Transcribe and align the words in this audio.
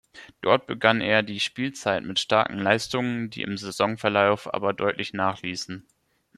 Dort 0.41 0.65
begann 0.65 0.99
er 0.99 1.21
die 1.21 1.39
Spielzeit 1.39 2.03
mit 2.03 2.17
starken 2.17 2.57
Leistungen, 2.57 3.29
die 3.29 3.43
im 3.43 3.55
Saisonverlauf 3.55 4.51
aber 4.51 4.73
deutlich 4.73 5.13
nachließen. 5.13 5.85